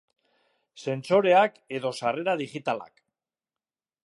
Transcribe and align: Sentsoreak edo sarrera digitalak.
Sentsoreak 0.85 1.61
edo 1.81 1.93
sarrera 2.01 2.35
digitalak. 2.43 3.09